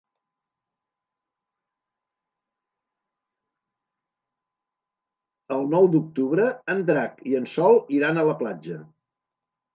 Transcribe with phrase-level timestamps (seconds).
[5.59, 8.83] El nou d'octubre en Drac i en Sol iran a la platja.